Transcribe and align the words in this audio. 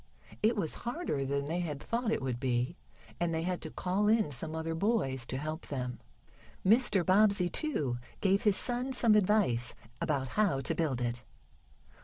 It 0.41 0.55
was 0.57 0.73
harder 0.81 1.23
than 1.27 1.45
they 1.45 1.59
had 1.59 1.79
thought 1.79 2.11
it 2.11 2.23
would 2.23 2.39
be, 2.39 2.75
and 3.19 3.31
they 3.31 3.43
had 3.43 3.61
to 3.61 3.69
call 3.69 4.07
in 4.07 4.31
some 4.31 4.55
other 4.55 4.73
boys 4.73 5.27
to 5.27 5.37
help 5.37 5.67
them. 5.67 5.99
Mr. 6.65 7.05
Bobbsey, 7.05 7.49
too, 7.49 7.99
gave 8.19 8.41
his 8.41 8.57
son 8.57 8.93
some 8.93 9.13
advice 9.13 9.75
about 10.01 10.29
how 10.29 10.59
to 10.59 10.73
build 10.73 11.01
it. 11.01 11.21